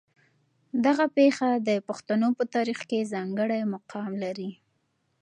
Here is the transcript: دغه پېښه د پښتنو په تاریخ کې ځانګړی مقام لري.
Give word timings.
دغه 0.85 1.05
پېښه 1.17 1.49
د 1.67 1.69
پښتنو 1.87 2.27
په 2.37 2.43
تاریخ 2.55 2.79
کې 2.89 3.09
ځانګړی 3.13 3.59
مقام 3.73 4.11
لري. 4.23 4.49